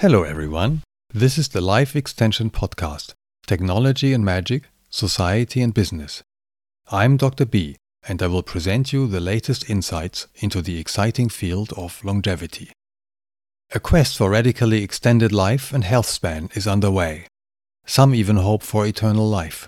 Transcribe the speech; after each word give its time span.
Hello, 0.00 0.24
everyone. 0.24 0.82
This 1.14 1.38
is 1.38 1.48
the 1.48 1.62
Life 1.62 1.96
Extension 1.96 2.50
Podcast 2.50 3.14
Technology 3.46 4.12
and 4.12 4.22
Magic, 4.22 4.64
Society 4.90 5.62
and 5.62 5.72
Business. 5.72 6.22
I'm 6.92 7.16
Dr. 7.16 7.46
B, 7.46 7.76
and 8.06 8.22
I 8.22 8.26
will 8.26 8.42
present 8.42 8.92
you 8.92 9.06
the 9.06 9.20
latest 9.20 9.70
insights 9.70 10.26
into 10.34 10.60
the 10.60 10.78
exciting 10.78 11.30
field 11.30 11.72
of 11.78 12.04
longevity. 12.04 12.72
A 13.74 13.80
quest 13.80 14.18
for 14.18 14.28
radically 14.28 14.82
extended 14.82 15.32
life 15.32 15.72
and 15.72 15.82
health 15.82 16.08
span 16.08 16.50
is 16.54 16.66
underway. 16.66 17.26
Some 17.86 18.14
even 18.14 18.36
hope 18.36 18.62
for 18.62 18.86
eternal 18.86 19.26
life. 19.26 19.66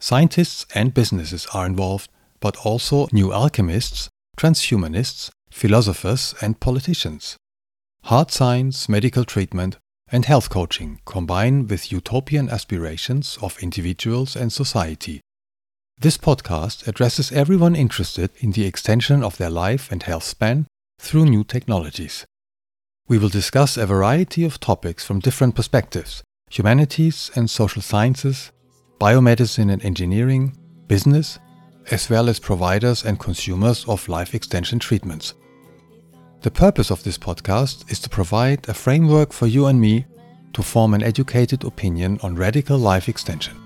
Scientists 0.00 0.64
and 0.74 0.94
businesses 0.94 1.46
are 1.52 1.66
involved, 1.66 2.08
but 2.40 2.56
also 2.64 3.08
new 3.12 3.30
alchemists, 3.30 4.08
transhumanists, 4.38 5.28
philosophers, 5.50 6.34
and 6.40 6.60
politicians. 6.60 7.36
Hard 8.08 8.30
science, 8.30 8.86
medical 8.86 9.24
treatment, 9.24 9.78
and 10.12 10.26
health 10.26 10.50
coaching 10.50 11.00
combine 11.06 11.66
with 11.66 11.90
utopian 11.90 12.50
aspirations 12.50 13.38
of 13.40 13.58
individuals 13.62 14.36
and 14.36 14.52
society. 14.52 15.22
This 15.96 16.18
podcast 16.18 16.86
addresses 16.86 17.32
everyone 17.32 17.74
interested 17.74 18.30
in 18.40 18.52
the 18.52 18.66
extension 18.66 19.24
of 19.24 19.38
their 19.38 19.48
life 19.48 19.90
and 19.90 20.02
health 20.02 20.24
span 20.24 20.66
through 21.00 21.24
new 21.24 21.44
technologies. 21.44 22.26
We 23.08 23.16
will 23.16 23.30
discuss 23.30 23.78
a 23.78 23.86
variety 23.86 24.44
of 24.44 24.60
topics 24.60 25.02
from 25.02 25.20
different 25.20 25.54
perspectives 25.54 26.22
humanities 26.50 27.30
and 27.34 27.48
social 27.48 27.80
sciences, 27.80 28.52
biomedicine 29.00 29.72
and 29.72 29.82
engineering, 29.82 30.54
business, 30.88 31.38
as 31.90 32.10
well 32.10 32.28
as 32.28 32.38
providers 32.38 33.02
and 33.02 33.18
consumers 33.18 33.86
of 33.88 34.10
life 34.10 34.34
extension 34.34 34.78
treatments. 34.78 35.32
The 36.44 36.50
purpose 36.50 36.90
of 36.90 37.02
this 37.02 37.16
podcast 37.16 37.90
is 37.90 37.98
to 38.00 38.10
provide 38.10 38.68
a 38.68 38.74
framework 38.74 39.32
for 39.32 39.46
you 39.46 39.64
and 39.64 39.80
me 39.80 40.04
to 40.52 40.62
form 40.62 40.92
an 40.92 41.02
educated 41.02 41.64
opinion 41.64 42.20
on 42.22 42.34
radical 42.34 42.76
life 42.76 43.08
extension. 43.08 43.63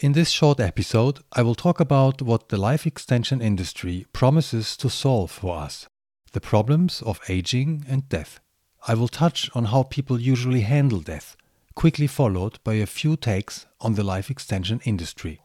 In 0.00 0.12
this 0.12 0.30
short 0.30 0.60
episode, 0.60 1.18
I 1.32 1.42
will 1.42 1.56
talk 1.56 1.80
about 1.80 2.22
what 2.22 2.50
the 2.50 2.56
life 2.56 2.86
extension 2.86 3.42
industry 3.42 4.06
promises 4.12 4.76
to 4.76 4.88
solve 4.88 5.32
for 5.32 5.56
us 5.58 5.88
the 6.30 6.40
problems 6.40 7.02
of 7.02 7.18
aging 7.28 7.84
and 7.88 8.08
death. 8.08 8.38
I 8.86 8.94
will 8.94 9.08
touch 9.08 9.50
on 9.56 9.64
how 9.64 9.82
people 9.82 10.20
usually 10.20 10.60
handle 10.60 11.00
death, 11.00 11.36
quickly 11.74 12.06
followed 12.06 12.60
by 12.62 12.74
a 12.74 12.86
few 12.86 13.16
takes 13.16 13.66
on 13.80 13.94
the 13.94 14.04
life 14.04 14.30
extension 14.30 14.80
industry. 14.84 15.40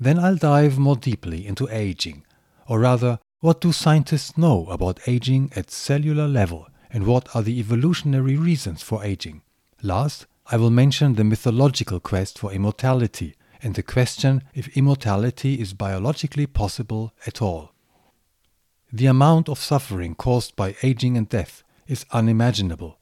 Then 0.00 0.18
I'll 0.18 0.34
dive 0.34 0.76
more 0.76 0.96
deeply 0.96 1.46
into 1.46 1.68
aging, 1.70 2.24
or 2.66 2.80
rather, 2.80 3.20
what 3.38 3.60
do 3.60 3.70
scientists 3.70 4.36
know 4.36 4.66
about 4.70 5.06
aging 5.06 5.52
at 5.54 5.70
cellular 5.70 6.26
level 6.26 6.66
and 6.90 7.06
what 7.06 7.28
are 7.36 7.42
the 7.42 7.60
evolutionary 7.60 8.36
reasons 8.36 8.82
for 8.82 9.04
aging? 9.04 9.42
Last, 9.84 10.26
I 10.48 10.56
will 10.56 10.70
mention 10.70 11.14
the 11.14 11.22
mythological 11.22 12.00
quest 12.00 12.40
for 12.40 12.52
immortality 12.52 13.36
and 13.64 13.74
the 13.74 13.82
question 13.82 14.42
if 14.54 14.76
immortality 14.76 15.54
is 15.54 15.72
biologically 15.72 16.46
possible 16.46 17.12
at 17.26 17.40
all. 17.40 17.72
The 18.92 19.06
amount 19.06 19.48
of 19.48 19.58
suffering 19.58 20.14
caused 20.14 20.54
by 20.54 20.76
aging 20.82 21.16
and 21.16 21.28
death 21.28 21.64
is 21.88 22.06
unimaginable, 22.12 22.98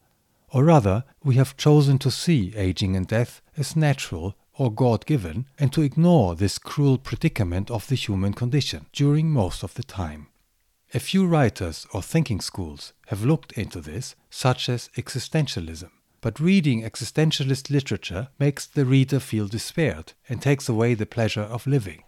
or 0.49 0.63
rather, 0.63 1.03
we 1.23 1.35
have 1.35 1.57
chosen 1.57 1.99
to 1.99 2.09
see 2.09 2.53
aging 2.55 2.95
and 2.95 3.05
death 3.05 3.41
as 3.57 3.75
natural 3.75 4.35
or 4.57 4.71
God 4.71 5.05
given 5.05 5.47
and 5.59 5.73
to 5.73 5.81
ignore 5.81 6.35
this 6.35 6.57
cruel 6.57 6.97
predicament 6.97 7.69
of 7.69 7.87
the 7.87 7.95
human 7.95 8.33
condition 8.33 8.85
during 8.93 9.29
most 9.29 9.63
of 9.63 9.73
the 9.73 9.83
time. 9.83 10.27
A 10.93 10.99
few 10.99 11.25
writers 11.25 11.87
or 11.91 12.01
thinking 12.01 12.39
schools 12.39 12.93
have 13.07 13.25
looked 13.25 13.51
into 13.53 13.81
this, 13.81 14.15
such 14.29 14.69
as 14.69 14.89
existentialism. 14.95 15.89
But 16.23 16.39
reading 16.39 16.83
existentialist 16.83 17.69
literature 17.69 18.29
makes 18.39 18.65
the 18.65 18.85
reader 18.85 19.19
feel 19.19 19.49
despaired 19.49 20.13
and 20.29 20.41
takes 20.41 20.69
away 20.69 20.93
the 20.93 21.05
pleasure 21.05 21.41
of 21.41 21.67
living. 21.67 22.03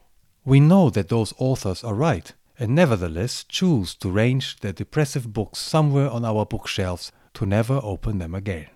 We 0.46 0.62
know 0.62 0.90
that 0.92 1.09
those 1.09 1.34
authors 1.38 1.84
are 1.84 1.94
right, 1.94 2.31
and 2.58 2.74
nevertheless 2.74 3.44
choose 3.44 3.94
to 3.96 4.09
range 4.09 4.62
their 4.62 4.72
depressive 4.72 5.34
books 5.34 5.59
somewhere 5.59 6.09
on 6.09 6.24
our 6.24 6.46
bookshelves 6.46 7.12
to 7.34 7.46
never 7.46 7.81
open 7.84 8.20
them 8.20 8.34
again. 8.34 8.70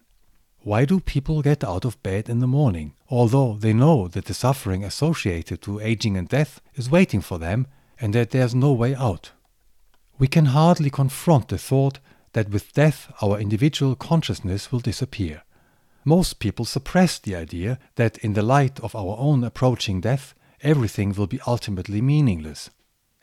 Why 0.63 0.83
do 0.83 0.99
people 0.99 1.41
get 1.41 1.63
out 1.63 1.85
of 1.85 2.03
bed 2.03 2.27
in 2.27 2.39
the 2.39 2.55
morning, 2.59 2.95
although 3.07 3.53
they 3.53 3.71
know 3.71 4.09
that 4.09 4.25
the 4.25 4.33
suffering 4.33 4.83
associated 4.83 5.61
to 5.61 5.79
aging 5.79 6.17
and 6.17 6.27
death 6.27 6.59
is 6.75 6.91
waiting 6.91 7.21
for 7.21 7.39
them 7.39 7.65
and 8.01 8.13
that 8.13 8.31
there's 8.31 8.53
no 8.53 8.73
way 8.73 8.93
out? 8.93 9.31
We 10.17 10.27
can 10.27 10.47
hardly 10.47 10.89
confront 10.89 11.47
the 11.47 11.57
thought 11.57 11.99
that 12.33 12.49
with 12.49 12.73
death 12.73 13.11
our 13.21 13.39
individual 13.39 13.95
consciousness 13.95 14.71
will 14.71 14.79
disappear. 14.79 15.43
Most 16.05 16.39
people 16.39 16.65
suppress 16.65 17.19
the 17.19 17.35
idea 17.35 17.79
that 17.95 18.17
in 18.19 18.33
the 18.33 18.41
light 18.41 18.79
of 18.79 18.95
our 18.95 19.15
own 19.17 19.43
approaching 19.43 20.01
death, 20.01 20.33
everything 20.61 21.13
will 21.13 21.27
be 21.27 21.41
ultimately 21.45 22.01
meaningless. 22.01 22.69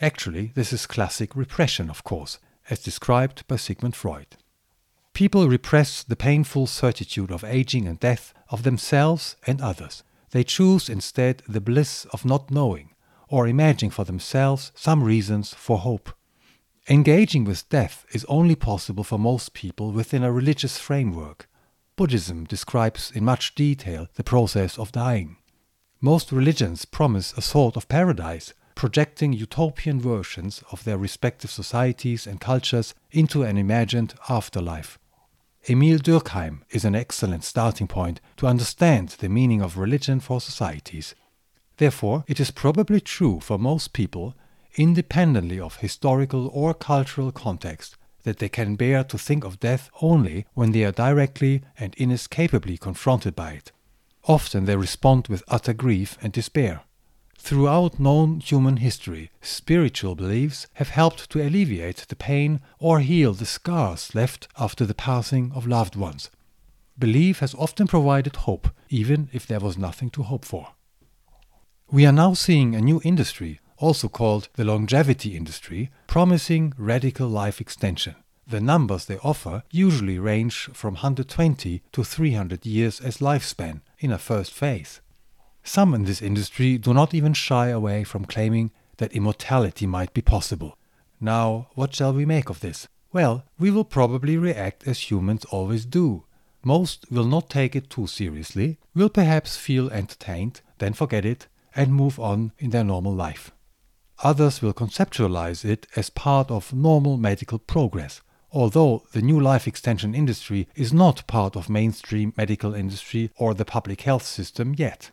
Actually, 0.01 0.53
this 0.55 0.73
is 0.73 0.87
classic 0.87 1.35
repression, 1.35 1.89
of 1.89 2.05
course, 2.05 2.39
as 2.69 2.83
described 2.83 3.47
by 3.49 3.57
Sigmund 3.57 3.97
Freud. 3.97 4.37
People 5.15 5.49
repress 5.49 6.03
the 6.03 6.17
painful 6.17 6.67
certitude 6.67 7.31
of 7.31 7.43
aging 7.45 7.89
and 7.89 7.99
death 7.99 8.35
of 8.51 8.63
themselves 8.63 9.37
and 9.47 9.63
others. 9.63 10.03
They 10.33 10.45
choose 10.45 10.91
instead 10.91 11.43
the 11.49 11.61
bliss 11.61 12.05
of 12.13 12.27
not 12.27 12.51
knowing, 12.51 12.95
or 13.29 13.49
imagining 13.49 13.91
for 13.91 14.05
themselves 14.05 14.73
some 14.75 15.03
reasons 15.03 15.55
for 15.55 15.79
hope. 15.79 16.11
Engaging 16.89 17.43
with 17.43 17.69
death 17.69 18.07
is 18.13 18.25
only 18.29 18.55
possible 18.55 19.03
for 19.03 19.19
most 19.19 19.53
people 19.55 19.91
within 19.91 20.23
a 20.23 20.31
religious 20.31 20.79
framework. 20.79 21.49
Buddhism 21.97 22.45
describes 22.45 23.11
in 23.11 23.25
much 23.25 23.57
detail 23.57 24.07
the 24.15 24.23
process 24.23 24.79
of 24.79 24.93
dying. 24.93 25.39
Most 26.01 26.31
religions 26.31 26.85
promise 26.85 27.33
a 27.33 27.43
sort 27.43 27.77
of 27.77 27.89
paradise, 27.89 28.55
projecting 28.77 29.33
utopian 29.33 30.01
versions 30.01 30.63
of 30.71 30.85
their 30.85 30.97
respective 30.97 31.51
societies 31.51 32.25
and 32.25 32.41
cultures 32.41 32.95
into 33.11 33.43
an 33.43 33.59
imagined 33.59 34.15
afterlife. 34.29 34.97
Emil 35.69 35.99
Durkheim 35.99 36.61
is 36.71 36.85
an 36.85 36.95
excellent 36.95 37.43
starting 37.43 37.89
point 37.89 38.21
to 38.37 38.47
understand 38.47 39.09
the 39.19 39.29
meaning 39.29 39.61
of 39.61 39.77
religion 39.77 40.21
for 40.21 40.41
societies. 40.41 41.17
Therefore, 41.79 42.23
it 42.29 42.39
is 42.39 42.53
probably 42.53 43.01
true 43.01 43.41
for 43.41 43.59
most 43.59 43.93
people 43.93 44.37
independently 44.77 45.59
of 45.59 45.77
historical 45.77 46.49
or 46.49 46.75
cultural 46.75 47.33
context, 47.33 47.97
that 48.23 48.39
they 48.39 48.49
can 48.49 48.77
bear 48.77 49.05
to 49.05 49.19
think 49.19 49.45
of 49.45 49.61
death 49.61 49.91
only 50.03 50.47
when 50.55 50.73
they 50.73 50.85
are 50.85 50.93
directly 50.93 51.63
and 51.79 51.95
inescapably 51.97 52.77
confronted 52.77 53.35
by 53.37 53.53
it. 53.53 53.73
Often 54.25 54.65
they 54.65 54.77
respond 54.77 55.29
with 55.29 55.45
utter 55.47 55.73
grief 55.73 56.19
and 56.21 56.33
despair. 56.33 56.83
Throughout 57.39 58.01
known 58.01 58.41
human 58.41 58.79
history, 58.79 59.31
spiritual 59.41 60.17
beliefs 60.17 60.67
have 60.75 60.89
helped 60.89 61.31
to 61.31 61.41
alleviate 61.41 62.05
the 62.09 62.17
pain 62.17 62.61
or 62.81 62.99
heal 62.99 63.33
the 63.35 63.47
scars 63.47 64.15
left 64.17 64.49
after 64.59 64.85
the 64.85 64.95
passing 64.95 65.53
of 65.53 65.67
loved 65.67 65.95
ones. 65.95 66.29
Belief 66.99 67.39
has 67.39 67.55
often 67.55 67.87
provided 67.87 68.35
hope, 68.35 68.69
even 68.89 69.29
if 69.33 69.47
there 69.47 69.61
was 69.61 69.79
nothing 69.79 70.11
to 70.11 70.25
hope 70.25 70.45
for. 70.45 70.73
We 71.89 72.05
are 72.05 72.13
now 72.13 72.35
seeing 72.35 72.75
a 72.75 72.81
new 72.81 73.01
industry 73.05 73.61
also 73.79 74.09
called 74.09 74.49
the 74.55 74.65
longevity 74.65 75.37
industry, 75.37 75.91
promising 76.07 76.73
radical 76.77 77.29
life 77.29 77.61
extension. 77.61 78.15
The 78.47 78.61
numbers 78.61 79.07
they 79.07 79.19
offer 79.19 79.65
usually 79.73 80.19
range 80.19 80.71
from 80.73 80.95
120 80.95 81.83
to 81.93 82.05
300 82.05 82.65
years 82.65 83.01
as 83.01 83.19
lifespan 83.19 83.81
in 83.99 84.13
a 84.13 84.19
first 84.19 84.53
phase. 84.53 85.01
Some 85.65 85.95
in 85.95 86.05
this 86.05 86.23
industry 86.23 86.79
do 86.79 86.95
not 86.95 87.13
even 87.13 87.33
shy 87.33 87.69
away 87.69 88.05
from 88.05 88.25
claiming 88.25 88.71
that 88.99 89.13
immortality 89.13 89.87
might 89.87 90.15
be 90.15 90.23
possible. 90.23 90.79
Now, 91.21 91.69
what 91.75 91.95
shall 91.95 92.13
we 92.13 92.25
make 92.25 92.49
of 92.49 92.61
this? 92.61 92.87
Well, 93.13 93.45
we 93.59 93.71
will 93.71 93.85
probably 93.85 94.37
react 94.37 94.87
as 94.87 95.11
humans 95.11 95.45
always 95.47 95.85
do. 95.85 96.25
Most 96.63 97.11
will 97.11 97.25
not 97.25 97.51
take 97.51 97.75
it 97.75 97.91
too 97.91 98.07
seriously, 98.07 98.79
will 98.95 99.09
perhaps 99.09 99.57
feel 99.57 99.91
entertained, 99.91 100.61
then 100.79 100.93
forget 100.93 101.25
it, 101.25 101.49
and 101.75 101.93
move 101.93 102.21
on 102.21 102.53
in 102.59 102.71
their 102.71 102.85
normal 102.85 103.15
life. 103.15 103.51
Others 104.23 104.63
will 104.63 104.73
conceptualize 104.73 105.65
it 105.65 105.87
as 105.95 106.11
part 106.11 106.51
of 106.51 106.73
normal 106.73 107.17
medical 107.19 107.59
progress, 107.59 108.23
although 108.51 109.05
the 109.13 109.21
new 109.21 109.39
life 109.39 109.67
extension 109.67 110.15
industry 110.15 110.67
is 110.75 110.93
not 110.93 111.27
part 111.27 111.55
of 111.57 111.69
mainstream 111.69 112.33
medical 112.37 112.75
industry 112.75 113.31
or 113.37 113.53
the 113.53 113.65
public 113.65 114.03
health 114.03 114.25
system 114.25 114.75
yet, 114.77 115.11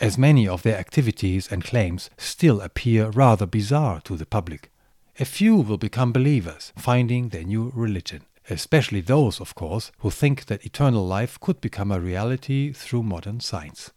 as 0.00 0.16
many 0.16 0.46
of 0.46 0.62
their 0.62 0.78
activities 0.78 1.50
and 1.50 1.64
claims 1.64 2.10
still 2.16 2.60
appear 2.60 3.10
rather 3.10 3.46
bizarre 3.46 4.00
to 4.02 4.16
the 4.16 4.26
public. 4.26 4.70
A 5.18 5.24
few 5.24 5.56
will 5.56 5.78
become 5.78 6.12
believers, 6.12 6.72
finding 6.76 7.28
their 7.28 7.44
new 7.44 7.72
religion, 7.74 8.22
especially 8.50 9.00
those, 9.00 9.40
of 9.40 9.54
course, 9.54 9.90
who 9.98 10.10
think 10.10 10.46
that 10.46 10.64
eternal 10.64 11.06
life 11.06 11.40
could 11.40 11.60
become 11.60 11.90
a 11.90 12.00
reality 12.00 12.72
through 12.72 13.02
modern 13.02 13.40
science. 13.40 13.90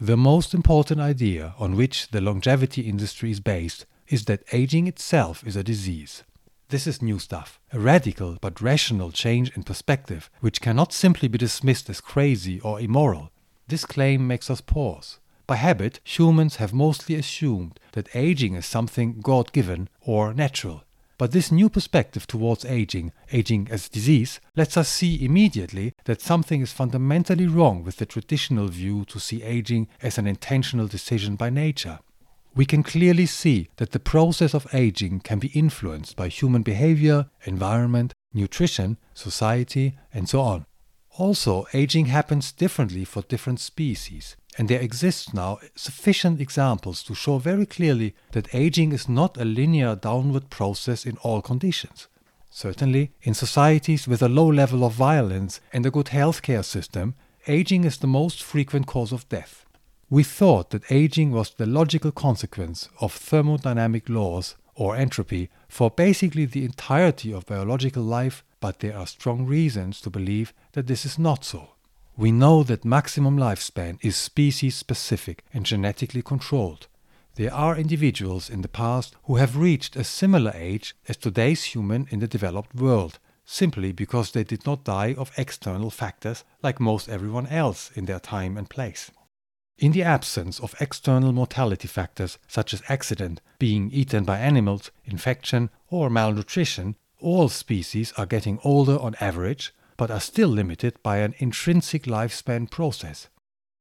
The 0.00 0.16
most 0.16 0.52
important 0.52 1.00
idea 1.00 1.54
on 1.58 1.74
which 1.74 2.08
the 2.08 2.20
longevity 2.20 2.82
industry 2.82 3.30
is 3.30 3.40
based 3.40 3.86
is 4.08 4.26
that 4.26 4.44
aging 4.52 4.86
itself 4.86 5.42
is 5.46 5.56
a 5.56 5.64
disease. 5.64 6.22
This 6.68 6.86
is 6.86 7.00
new 7.00 7.18
stuff, 7.18 7.58
a 7.72 7.80
radical 7.80 8.36
but 8.42 8.60
rational 8.60 9.10
change 9.10 9.56
in 9.56 9.62
perspective, 9.62 10.28
which 10.40 10.60
cannot 10.60 10.92
simply 10.92 11.28
be 11.28 11.38
dismissed 11.38 11.88
as 11.88 12.02
crazy 12.02 12.60
or 12.60 12.78
immoral. 12.78 13.30
This 13.68 13.86
claim 13.86 14.26
makes 14.26 14.50
us 14.50 14.60
pause. 14.60 15.18
By 15.46 15.56
habit, 15.56 16.00
humans 16.04 16.56
have 16.56 16.74
mostly 16.74 17.14
assumed 17.14 17.80
that 17.92 18.14
aging 18.14 18.54
is 18.54 18.66
something 18.66 19.22
God 19.22 19.50
given 19.52 19.88
or 20.02 20.34
natural. 20.34 20.84
But 21.18 21.32
this 21.32 21.50
new 21.50 21.68
perspective 21.68 22.26
towards 22.26 22.64
aging, 22.64 23.12
aging 23.32 23.68
as 23.70 23.88
disease, 23.88 24.40
lets 24.54 24.76
us 24.76 24.88
see 24.88 25.24
immediately 25.24 25.94
that 26.04 26.20
something 26.20 26.60
is 26.60 26.72
fundamentally 26.72 27.46
wrong 27.46 27.84
with 27.84 27.96
the 27.96 28.06
traditional 28.06 28.68
view 28.68 29.04
to 29.06 29.18
see 29.18 29.42
aging 29.42 29.88
as 30.02 30.18
an 30.18 30.26
intentional 30.26 30.86
decision 30.86 31.36
by 31.36 31.50
nature 31.50 32.00
we 32.56 32.64
can 32.64 32.82
clearly 32.82 33.26
see 33.26 33.68
that 33.76 33.92
the 33.92 34.00
process 34.00 34.54
of 34.54 34.66
aging 34.74 35.20
can 35.20 35.38
be 35.38 35.48
influenced 35.48 36.16
by 36.16 36.28
human 36.28 36.62
behavior, 36.62 37.26
environment, 37.44 38.14
nutrition, 38.32 38.96
society, 39.12 39.98
and 40.12 40.26
so 40.26 40.40
on. 40.40 40.64
Also, 41.18 41.66
aging 41.74 42.06
happens 42.06 42.52
differently 42.52 43.04
for 43.04 43.22
different 43.22 43.60
species, 43.60 44.36
and 44.58 44.68
there 44.68 44.80
exist 44.80 45.34
now 45.34 45.58
sufficient 45.74 46.40
examples 46.40 47.02
to 47.02 47.14
show 47.14 47.38
very 47.38 47.66
clearly 47.66 48.14
that 48.32 48.54
aging 48.54 48.92
is 48.92 49.08
not 49.08 49.36
a 49.36 49.44
linear 49.44 49.94
downward 49.94 50.50
process 50.50 51.04
in 51.04 51.16
all 51.18 51.42
conditions. 51.42 52.08
Certainly, 52.50 53.12
in 53.22 53.34
societies 53.34 54.08
with 54.08 54.22
a 54.22 54.30
low 54.30 54.46
level 54.50 54.84
of 54.84 54.94
violence 54.94 55.60
and 55.72 55.84
a 55.84 55.90
good 55.90 56.06
healthcare 56.06 56.64
system, 56.64 57.14
aging 57.46 57.84
is 57.84 57.98
the 57.98 58.06
most 58.06 58.42
frequent 58.42 58.86
cause 58.86 59.12
of 59.12 59.28
death. 59.28 59.66
We 60.08 60.22
thought 60.22 60.70
that 60.70 60.90
aging 60.90 61.32
was 61.32 61.50
the 61.50 61.66
logical 61.66 62.12
consequence 62.12 62.88
of 63.00 63.12
thermodynamic 63.12 64.08
laws 64.08 64.56
or 64.74 64.96
entropy 64.96 65.50
for 65.68 65.90
basically 65.90 66.46
the 66.46 66.64
entirety 66.64 67.32
of 67.32 67.46
biological 67.46 68.02
life, 68.02 68.44
but 68.60 68.80
there 68.80 68.96
are 68.96 69.06
strong 69.06 69.44
reasons 69.46 70.00
to 70.00 70.10
believe 70.10 70.54
that 70.72 70.86
this 70.86 71.04
is 71.04 71.18
not 71.18 71.44
so. 71.44 71.75
We 72.18 72.32
know 72.32 72.62
that 72.62 72.84
maximum 72.84 73.36
lifespan 73.36 73.98
is 74.00 74.16
species 74.16 74.74
specific 74.74 75.44
and 75.52 75.66
genetically 75.66 76.22
controlled. 76.22 76.86
There 77.34 77.52
are 77.52 77.76
individuals 77.76 78.48
in 78.48 78.62
the 78.62 78.68
past 78.68 79.14
who 79.24 79.36
have 79.36 79.58
reached 79.58 79.96
a 79.96 80.04
similar 80.04 80.52
age 80.54 80.96
as 81.08 81.18
today's 81.18 81.64
human 81.64 82.06
in 82.10 82.20
the 82.20 82.26
developed 82.26 82.74
world, 82.74 83.18
simply 83.44 83.92
because 83.92 84.30
they 84.30 84.44
did 84.44 84.64
not 84.64 84.84
die 84.84 85.12
of 85.18 85.30
external 85.36 85.90
factors 85.90 86.42
like 86.62 86.80
most 86.80 87.10
everyone 87.10 87.48
else 87.48 87.90
in 87.94 88.06
their 88.06 88.18
time 88.18 88.56
and 88.56 88.70
place. 88.70 89.10
In 89.76 89.92
the 89.92 90.02
absence 90.02 90.58
of 90.58 90.74
external 90.80 91.32
mortality 91.32 91.86
factors 91.86 92.38
such 92.48 92.72
as 92.72 92.82
accident, 92.88 93.42
being 93.58 93.90
eaten 93.90 94.24
by 94.24 94.38
animals, 94.38 94.90
infection, 95.04 95.68
or 95.90 96.08
malnutrition, 96.08 96.96
all 97.20 97.50
species 97.50 98.14
are 98.16 98.24
getting 98.24 98.58
older 98.64 98.98
on 98.98 99.16
average, 99.20 99.74
but 99.96 100.10
are 100.10 100.20
still 100.20 100.48
limited 100.48 101.02
by 101.02 101.18
an 101.18 101.34
intrinsic 101.38 102.04
lifespan 102.04 102.70
process. 102.70 103.28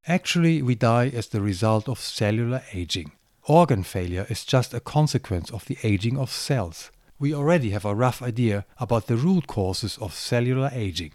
Actually, 0.07 0.61
we 0.61 0.75
die 0.75 1.07
as 1.07 1.27
the 1.27 1.41
result 1.41 1.89
of 1.89 1.99
cellular 1.99 2.61
aging. 2.73 3.11
Organ 3.47 3.83
failure 3.83 4.25
is 4.29 4.45
just 4.45 4.73
a 4.73 4.79
consequence 4.79 5.51
of 5.51 5.65
the 5.65 5.77
aging 5.83 6.17
of 6.17 6.31
cells. 6.31 6.91
We 7.19 7.33
already 7.33 7.69
have 7.71 7.85
a 7.85 7.95
rough 7.95 8.21
idea 8.21 8.65
about 8.77 9.07
the 9.07 9.15
root 9.15 9.47
causes 9.47 9.97
of 9.99 10.13
cellular 10.13 10.69
aging. 10.73 11.13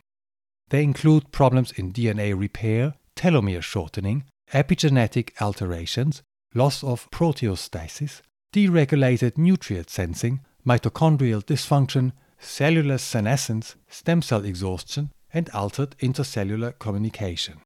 They 0.71 0.83
include 0.83 1.33
problems 1.33 1.73
in 1.73 1.93
DNA 1.93 2.39
repair, 2.39 2.95
telomere 3.17 3.63
shortening, 3.63 4.25
epigenetic 4.53 5.33
alterations, 5.41 6.23
loss 6.55 6.83
of 6.83 7.11
proteostasis, 7.11 8.23
deregulated 8.53 9.37
nutrient 9.37 9.91
sensing, 9.91 10.41
mitochondrial 10.67 11.45
dysfunction, 11.45 12.13
cellular 12.41 12.99
senescence, 12.99 13.77
stem 13.89 14.23
cell 14.23 14.45
exhaustion, 14.45 15.11
and 15.33 15.49
altered 15.51 15.97
intercellular 15.99 16.79
communication. 16.79 17.61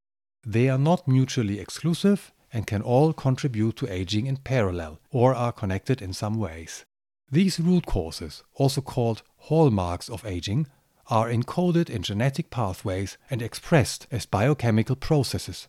They 0.46 0.68
are 0.68 0.78
not 0.78 1.08
mutually 1.08 1.58
exclusive 1.58 2.32
and 2.52 2.66
can 2.66 2.82
all 2.82 3.12
contribute 3.12 3.76
to 3.76 3.92
aging 3.92 4.26
in 4.26 4.36
parallel 4.36 5.00
or 5.10 5.34
are 5.34 5.52
connected 5.52 6.02
in 6.02 6.12
some 6.12 6.38
ways. 6.38 6.84
These 7.30 7.58
root 7.58 7.86
causes, 7.86 8.42
also 8.54 8.80
called 8.80 9.22
hallmarks 9.48 10.08
of 10.08 10.26
aging, 10.26 10.66
are 11.08 11.28
encoded 11.28 11.88
in 11.88 12.02
genetic 12.02 12.50
pathways 12.50 13.16
and 13.30 13.40
expressed 13.40 14.06
as 14.10 14.26
biochemical 14.26 14.96
processes 14.96 15.68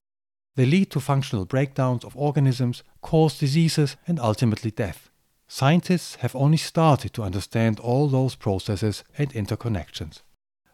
they 0.55 0.65
lead 0.65 0.89
to 0.91 0.99
functional 0.99 1.45
breakdowns 1.45 2.05
of 2.05 2.15
organisms, 2.15 2.83
cause 3.01 3.37
diseases, 3.37 3.97
and 4.07 4.19
ultimately 4.19 4.71
death. 4.71 5.09
Scientists 5.47 6.15
have 6.15 6.35
only 6.35 6.57
started 6.57 7.13
to 7.13 7.23
understand 7.23 7.79
all 7.79 8.07
those 8.07 8.35
processes 8.35 9.03
and 9.17 9.31
interconnections. 9.33 10.21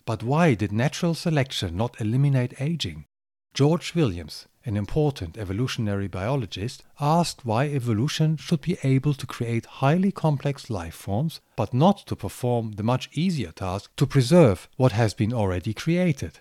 But 0.05 0.23
why 0.23 0.55
did 0.55 0.71
natural 0.71 1.13
selection 1.13 1.75
not 1.75 1.99
eliminate 1.99 2.59
aging? 2.59 3.05
George 3.53 3.93
Williams, 3.93 4.47
an 4.63 4.77
important 4.77 5.37
evolutionary 5.37 6.07
biologist, 6.07 6.83
asked 6.99 7.45
why 7.45 7.65
evolution 7.65 8.37
should 8.37 8.61
be 8.61 8.77
able 8.83 9.13
to 9.13 9.27
create 9.27 9.65
highly 9.65 10.11
complex 10.11 10.69
life 10.69 10.95
forms, 10.95 11.41
but 11.57 11.73
not 11.73 11.97
to 12.07 12.15
perform 12.15 12.73
the 12.73 12.83
much 12.83 13.09
easier 13.11 13.51
task 13.51 13.91
to 13.97 14.07
preserve 14.07 14.69
what 14.77 14.93
has 14.93 15.13
been 15.13 15.33
already 15.33 15.73
created. 15.73 16.39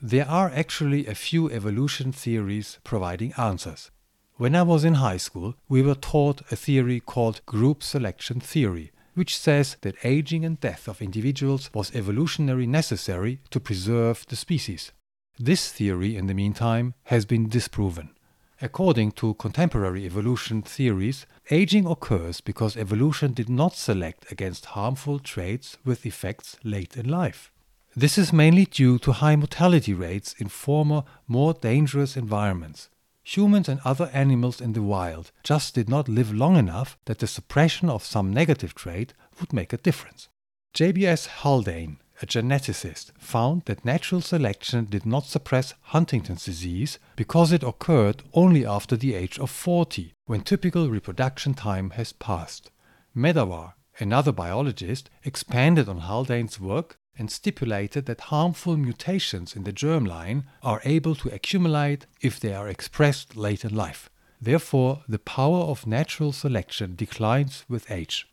There 0.00 0.28
are 0.28 0.50
actually 0.50 1.06
a 1.06 1.14
few 1.14 1.50
evolution 1.50 2.12
theories 2.12 2.78
providing 2.84 3.32
answers. 3.36 3.90
When 4.38 4.54
I 4.54 4.60
was 4.64 4.84
in 4.84 4.94
high 4.94 5.16
school, 5.16 5.54
we 5.66 5.80
were 5.80 5.94
taught 5.94 6.42
a 6.52 6.56
theory 6.56 7.00
called 7.00 7.40
group 7.46 7.82
selection 7.82 8.38
theory, 8.38 8.92
which 9.14 9.38
says 9.38 9.78
that 9.80 9.96
aging 10.04 10.44
and 10.44 10.60
death 10.60 10.88
of 10.88 11.00
individuals 11.00 11.70
was 11.72 11.94
evolutionary 11.94 12.66
necessary 12.66 13.40
to 13.48 13.58
preserve 13.58 14.26
the 14.28 14.36
species. 14.36 14.92
This 15.38 15.72
theory, 15.72 16.16
in 16.16 16.26
the 16.26 16.34
meantime, 16.34 16.92
has 17.04 17.24
been 17.24 17.48
disproven. 17.48 18.10
According 18.60 19.12
to 19.12 19.32
contemporary 19.34 20.04
evolution 20.04 20.60
theories, 20.60 21.24
aging 21.50 21.86
occurs 21.86 22.42
because 22.42 22.76
evolution 22.76 23.32
did 23.32 23.48
not 23.48 23.74
select 23.74 24.30
against 24.30 24.66
harmful 24.76 25.18
traits 25.18 25.78
with 25.82 26.04
effects 26.04 26.58
late 26.62 26.94
in 26.94 27.08
life. 27.08 27.50
This 27.94 28.18
is 28.18 28.34
mainly 28.34 28.66
due 28.66 28.98
to 28.98 29.12
high 29.12 29.36
mortality 29.36 29.94
rates 29.94 30.34
in 30.36 30.48
former, 30.48 31.04
more 31.26 31.54
dangerous 31.54 32.18
environments. 32.18 32.90
Humans 33.28 33.68
and 33.68 33.80
other 33.84 34.08
animals 34.12 34.60
in 34.60 34.72
the 34.72 34.82
wild 34.82 35.32
just 35.42 35.74
did 35.74 35.88
not 35.88 36.08
live 36.08 36.32
long 36.32 36.56
enough 36.56 36.96
that 37.06 37.18
the 37.18 37.26
suppression 37.26 37.90
of 37.90 38.04
some 38.04 38.32
negative 38.32 38.72
trait 38.72 39.14
would 39.40 39.52
make 39.52 39.72
a 39.72 39.78
difference. 39.78 40.28
JBS 40.76 41.26
Haldane, 41.26 41.98
a 42.22 42.26
geneticist, 42.26 43.10
found 43.18 43.62
that 43.64 43.84
natural 43.84 44.20
selection 44.20 44.84
did 44.84 45.04
not 45.04 45.26
suppress 45.26 45.74
Huntington's 45.86 46.44
disease 46.44 47.00
because 47.16 47.50
it 47.50 47.64
occurred 47.64 48.22
only 48.32 48.64
after 48.64 48.96
the 48.96 49.14
age 49.14 49.40
of 49.40 49.50
40, 49.50 50.14
when 50.26 50.42
typical 50.42 50.88
reproduction 50.88 51.52
time 51.52 51.90
has 51.90 52.12
passed. 52.12 52.70
Medawar, 53.12 53.72
another 53.98 54.30
biologist, 54.30 55.10
expanded 55.24 55.88
on 55.88 56.02
Haldane's 56.02 56.60
work 56.60 56.96
and 57.18 57.30
stipulated 57.30 58.06
that 58.06 58.32
harmful 58.32 58.76
mutations 58.76 59.56
in 59.56 59.64
the 59.64 59.72
germline 59.72 60.44
are 60.62 60.80
able 60.84 61.14
to 61.14 61.28
accumulate 61.34 62.06
if 62.20 62.38
they 62.38 62.54
are 62.54 62.68
expressed 62.68 63.36
late 63.36 63.64
in 63.64 63.74
life. 63.74 64.10
Therefore, 64.40 65.02
the 65.08 65.18
power 65.18 65.60
of 65.60 65.86
natural 65.86 66.32
selection 66.32 66.94
declines 66.94 67.64
with 67.68 67.90
age. 67.90 68.28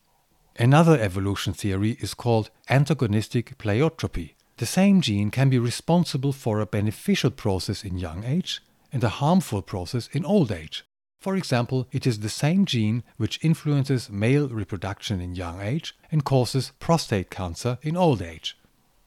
Another 0.58 1.00
evolution 1.00 1.54
theory 1.54 1.98
is 2.00 2.14
called 2.14 2.52
antagonistic 2.70 3.58
pleiotropy. 3.58 4.34
The 4.58 4.66
same 4.66 5.02
gene 5.02 5.32
can 5.32 5.50
be 5.50 5.58
responsible 5.58 6.32
for 6.32 6.60
a 6.60 6.68
beneficial 6.68 7.32
process 7.32 7.84
in 7.84 7.98
young 7.98 8.24
age 8.24 8.62
and 8.92 9.04
a 9.04 9.10
harmful 9.10 9.62
process 9.64 10.08
in 10.12 10.24
old 10.26 10.52
age. 10.52 10.84
For 11.20 11.36
example, 11.36 11.88
it 11.92 12.06
is 12.06 12.20
the 12.20 12.30
same 12.30 12.66
gene 12.66 13.02
which 13.18 13.40
influences 13.42 14.10
male 14.10 14.50
reproduction 14.50 15.22
in 15.22 15.36
young 15.36 15.62
age 15.62 15.96
and 16.12 16.24
causes 16.24 16.74
prostate 16.80 17.30
cancer 17.30 17.80
in 17.82 17.98
old 17.98 18.22
age. 18.22 18.58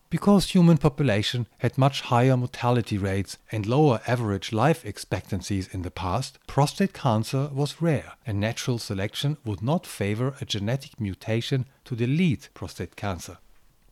Because 0.08 0.50
human 0.50 0.78
population 0.78 1.48
had 1.58 1.76
much 1.76 2.02
higher 2.02 2.36
mortality 2.36 2.96
rates 2.96 3.38
and 3.50 3.66
lower 3.66 4.00
average 4.06 4.52
life 4.52 4.84
expectancies 4.84 5.66
in 5.74 5.82
the 5.82 5.90
past, 5.90 6.38
prostate 6.46 6.92
cancer 6.92 7.50
was 7.52 7.82
rare 7.82 8.12
and 8.24 8.38
natural 8.38 8.78
selection 8.78 9.36
would 9.44 9.62
not 9.62 9.84
favor 9.84 10.36
a 10.40 10.44
genetic 10.44 11.00
mutation 11.00 11.66
to 11.84 11.96
delete 11.96 12.50
prostate 12.54 12.94
cancer. 12.94 13.38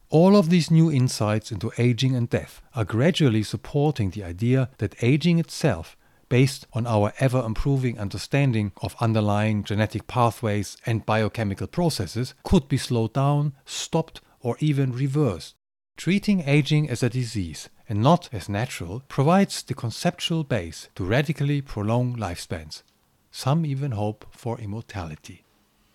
All 0.08 0.36
of 0.36 0.50
these 0.50 0.70
new 0.70 0.88
insights 0.92 1.50
into 1.50 1.72
aging 1.78 2.14
and 2.14 2.30
death 2.30 2.62
are 2.76 2.84
gradually 2.84 3.42
supporting 3.42 4.10
the 4.10 4.22
idea 4.22 4.70
that 4.78 5.02
aging 5.02 5.40
itself, 5.40 5.96
based 6.28 6.64
on 6.72 6.86
our 6.86 7.12
ever 7.18 7.42
improving 7.44 7.98
understanding 7.98 8.70
of 8.80 8.94
underlying 9.00 9.64
genetic 9.64 10.06
pathways 10.06 10.76
and 10.86 11.04
biochemical 11.04 11.66
processes, 11.66 12.34
could 12.44 12.68
be 12.68 12.76
slowed 12.76 13.14
down, 13.14 13.54
stopped, 13.64 14.20
or 14.38 14.56
even 14.60 14.92
reversed. 14.92 15.56
Treating 15.96 16.40
aging 16.48 16.90
as 16.90 17.02
a 17.02 17.08
disease 17.08 17.68
and 17.88 18.02
not 18.02 18.28
as 18.32 18.48
natural 18.48 19.02
provides 19.08 19.62
the 19.62 19.74
conceptual 19.74 20.44
base 20.44 20.88
to 20.96 21.04
radically 21.04 21.60
prolong 21.60 22.16
lifespans. 22.16 22.82
Some 23.30 23.64
even 23.64 23.92
hope 23.92 24.26
for 24.30 24.58
immortality. 24.58 25.44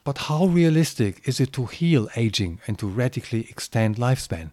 But 0.04 0.18
how 0.18 0.46
realistic 0.46 1.28
is 1.28 1.40
it 1.40 1.54
to 1.54 1.66
heal 1.66 2.10
aging 2.16 2.60
and 2.66 2.80
to 2.80 2.88
radically 2.88 3.42
extend 3.50 3.98
lifespan? 3.98 4.52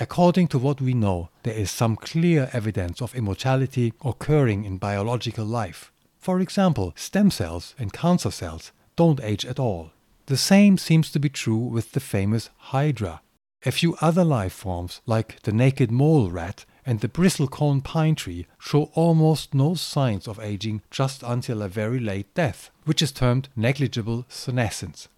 According 0.00 0.48
to 0.48 0.58
what 0.58 0.80
we 0.80 0.94
know, 0.94 1.30
there 1.42 1.54
is 1.54 1.70
some 1.70 1.96
clear 1.96 2.50
evidence 2.52 3.00
of 3.00 3.14
immortality 3.14 3.92
occurring 4.04 4.64
in 4.64 4.78
biological 4.78 5.44
life. 5.44 5.92
For 6.18 6.40
example, 6.40 6.92
stem 6.96 7.30
cells 7.30 7.74
and 7.78 7.92
cancer 7.92 8.30
cells 8.30 8.72
don't 8.96 9.22
age 9.22 9.46
at 9.46 9.58
all. 9.58 9.92
The 10.26 10.36
same 10.36 10.76
seems 10.76 11.12
to 11.12 11.20
be 11.20 11.28
true 11.28 11.56
with 11.56 11.92
the 11.92 12.00
famous 12.00 12.50
Hydra. 12.56 13.20
A 13.66 13.72
few 13.72 13.96
other 14.00 14.22
life 14.22 14.52
forms, 14.52 15.00
like 15.06 15.42
the 15.42 15.50
naked 15.50 15.90
mole 15.90 16.30
rat 16.30 16.64
and 16.86 17.00
the 17.00 17.08
bristlecone 17.08 17.82
pine 17.82 18.14
tree, 18.14 18.46
show 18.60 18.92
almost 18.94 19.54
no 19.54 19.74
signs 19.74 20.28
of 20.28 20.38
aging 20.38 20.82
just 20.88 21.24
until 21.24 21.60
a 21.60 21.68
very 21.68 21.98
late 21.98 22.32
death, 22.32 22.70
which 22.84 23.02
is 23.02 23.10
termed 23.10 23.48
negligible 23.56 24.24
senescence. 24.28 25.08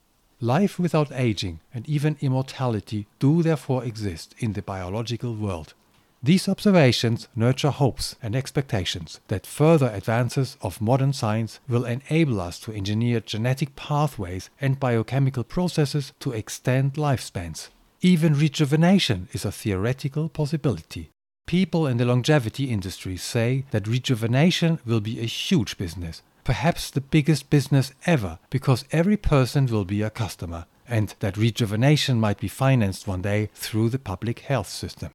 Life 0.40 0.78
without 0.78 1.12
aging 1.12 1.60
and 1.74 1.86
even 1.86 2.16
immortality 2.22 3.06
do 3.18 3.42
therefore 3.42 3.84
exist 3.84 4.34
in 4.38 4.54
the 4.54 4.62
biological 4.62 5.34
world. 5.34 5.74
These 6.22 6.48
observations 6.48 7.28
nurture 7.36 7.70
hopes 7.70 8.16
and 8.22 8.34
expectations 8.34 9.20
that 9.28 9.46
further 9.46 9.90
advances 9.90 10.56
of 10.62 10.80
modern 10.80 11.12
science 11.12 11.60
will 11.68 11.84
enable 11.84 12.40
us 12.40 12.58
to 12.60 12.72
engineer 12.72 13.20
genetic 13.20 13.76
pathways 13.76 14.48
and 14.58 14.80
biochemical 14.80 15.44
processes 15.44 16.14
to 16.20 16.32
extend 16.32 16.94
lifespans. 16.94 17.68
Even 18.00 18.34
rejuvenation 18.34 19.28
is 19.32 19.44
a 19.44 19.50
theoretical 19.50 20.28
possibility. 20.28 21.10
People 21.48 21.88
in 21.88 21.96
the 21.96 22.04
longevity 22.04 22.70
industry 22.70 23.16
say 23.16 23.64
that 23.72 23.88
rejuvenation 23.88 24.78
will 24.86 25.00
be 25.00 25.18
a 25.18 25.24
huge 25.24 25.76
business, 25.76 26.22
perhaps 26.44 26.92
the 26.92 27.00
biggest 27.00 27.50
business 27.50 27.92
ever, 28.06 28.38
because 28.50 28.84
every 28.92 29.16
person 29.16 29.66
will 29.66 29.84
be 29.84 30.02
a 30.02 30.10
customer, 30.10 30.66
and 30.86 31.16
that 31.18 31.36
rejuvenation 31.36 32.20
might 32.20 32.38
be 32.38 32.46
financed 32.46 33.08
one 33.08 33.22
day 33.22 33.50
through 33.52 33.88
the 33.88 33.98
public 33.98 34.40
health 34.40 34.68
system. 34.68 35.10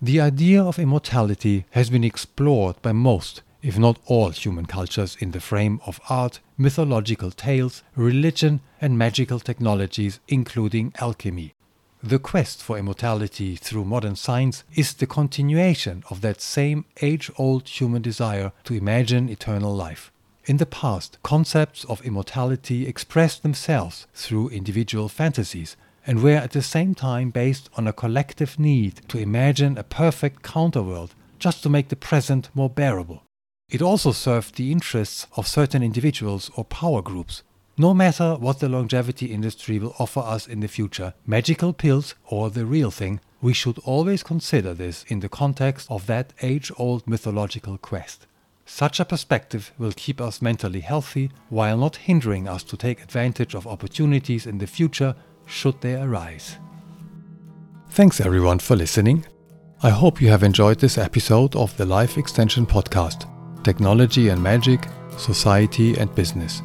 The 0.00 0.18
idea 0.18 0.62
of 0.62 0.78
immortality 0.78 1.66
has 1.72 1.90
been 1.90 2.04
explored 2.04 2.80
by 2.80 2.92
most, 2.92 3.42
if 3.60 3.78
not 3.78 3.98
all, 4.06 4.30
human 4.30 4.64
cultures 4.64 5.14
in 5.20 5.32
the 5.32 5.40
frame 5.40 5.78
of 5.84 6.00
art, 6.08 6.40
mythological 6.56 7.32
tales, 7.32 7.82
religion, 7.94 8.60
and 8.80 8.96
magical 8.96 9.40
technologies, 9.40 10.20
including 10.26 10.94
alchemy. 10.98 11.52
The 12.04 12.18
quest 12.18 12.60
for 12.60 12.76
immortality 12.76 13.54
through 13.54 13.84
modern 13.84 14.16
science 14.16 14.64
is 14.74 14.92
the 14.92 15.06
continuation 15.06 16.02
of 16.10 16.20
that 16.22 16.40
same 16.40 16.84
age 17.00 17.30
old 17.38 17.68
human 17.68 18.02
desire 18.02 18.50
to 18.64 18.74
imagine 18.74 19.28
eternal 19.28 19.72
life. 19.72 20.10
In 20.44 20.56
the 20.56 20.66
past, 20.66 21.18
concepts 21.22 21.84
of 21.84 22.04
immortality 22.04 22.88
expressed 22.88 23.44
themselves 23.44 24.08
through 24.14 24.48
individual 24.48 25.08
fantasies 25.08 25.76
and 26.04 26.20
were 26.20 26.30
at 26.30 26.50
the 26.50 26.62
same 26.62 26.96
time 26.96 27.30
based 27.30 27.70
on 27.76 27.86
a 27.86 27.92
collective 27.92 28.58
need 28.58 29.02
to 29.06 29.18
imagine 29.18 29.78
a 29.78 29.84
perfect 29.84 30.42
counterworld 30.42 31.10
just 31.38 31.62
to 31.62 31.70
make 31.70 31.88
the 31.88 31.94
present 31.94 32.50
more 32.52 32.68
bearable. 32.68 33.22
It 33.70 33.80
also 33.80 34.10
served 34.10 34.56
the 34.56 34.72
interests 34.72 35.28
of 35.36 35.46
certain 35.46 35.84
individuals 35.84 36.50
or 36.56 36.64
power 36.64 37.00
groups 37.00 37.44
no 37.76 37.94
matter 37.94 38.34
what 38.34 38.60
the 38.60 38.68
longevity 38.68 39.26
industry 39.26 39.78
will 39.78 39.94
offer 39.98 40.20
us 40.20 40.46
in 40.46 40.60
the 40.60 40.68
future, 40.68 41.14
magical 41.26 41.72
pills 41.72 42.14
or 42.26 42.50
the 42.50 42.66
real 42.66 42.90
thing, 42.90 43.20
we 43.40 43.52
should 43.52 43.78
always 43.80 44.22
consider 44.22 44.74
this 44.74 45.04
in 45.08 45.20
the 45.20 45.28
context 45.28 45.90
of 45.90 46.06
that 46.06 46.32
age 46.42 46.70
old 46.76 47.06
mythological 47.06 47.78
quest. 47.78 48.26
Such 48.66 49.00
a 49.00 49.04
perspective 49.04 49.72
will 49.78 49.92
keep 49.96 50.20
us 50.20 50.40
mentally 50.40 50.80
healthy 50.80 51.30
while 51.48 51.76
not 51.76 51.96
hindering 51.96 52.46
us 52.46 52.62
to 52.64 52.76
take 52.76 53.02
advantage 53.02 53.54
of 53.54 53.66
opportunities 53.66 54.46
in 54.46 54.58
the 54.58 54.66
future 54.66 55.14
should 55.46 55.80
they 55.80 55.94
arise. 55.94 56.58
Thanks 57.90 58.20
everyone 58.20 58.60
for 58.60 58.76
listening. 58.76 59.26
I 59.82 59.90
hope 59.90 60.22
you 60.22 60.28
have 60.28 60.44
enjoyed 60.44 60.78
this 60.78 60.96
episode 60.96 61.56
of 61.56 61.76
the 61.76 61.84
Life 61.84 62.16
Extension 62.16 62.64
Podcast 62.64 63.26
Technology 63.64 64.28
and 64.28 64.42
Magic, 64.42 64.86
Society 65.16 65.96
and 65.96 66.14
Business. 66.14 66.62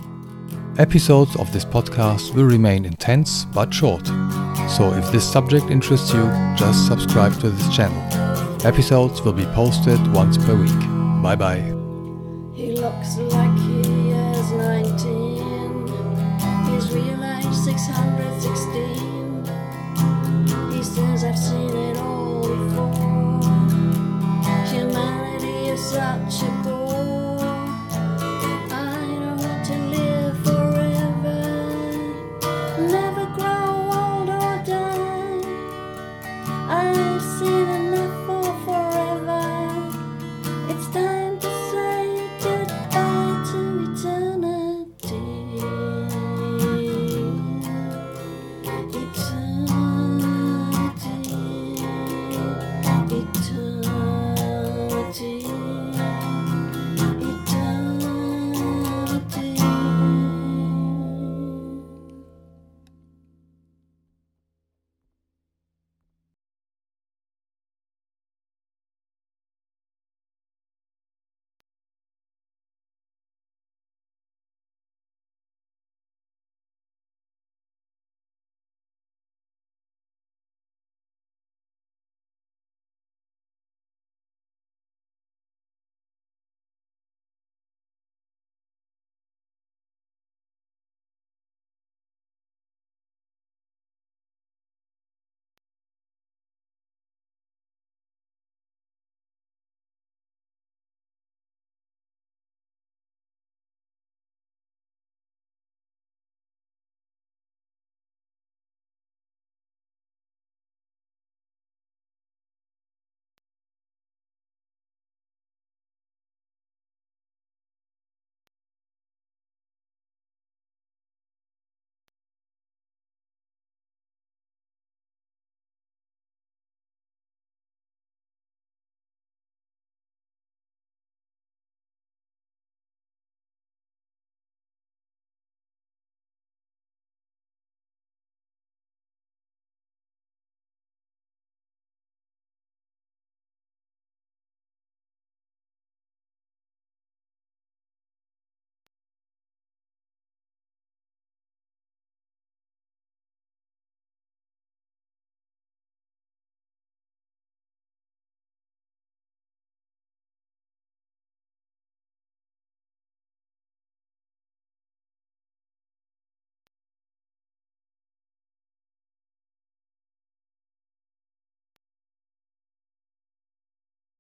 Episodes 0.79 1.36
of 1.38 1.51
this 1.51 1.65
podcast 1.65 2.36
will 2.36 2.43
remain 2.43 2.86
intense 2.86 3.46
but 3.46 3.74
short, 3.74 4.05
so 4.69 4.93
if 4.93 5.12
this 5.12 5.27
subject 5.27 5.72
interests 5.72 6.13
you, 6.13 6.22
just 6.55 6.86
subscribe 6.86 7.34
to 7.39 7.50
this 7.50 7.75
channel. 7.75 8.00
Episodes 8.63 9.24
will 9.24 9.34
be 9.34 9.46
posted 9.48 10.00
once 10.13 10.38
per 10.38 10.55
week. 10.55 11.24
Bye 11.24 11.36
bye. 11.36 11.76